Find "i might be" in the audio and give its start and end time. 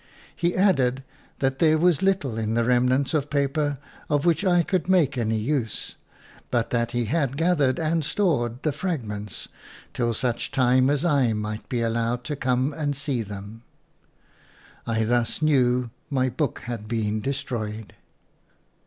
11.05-11.81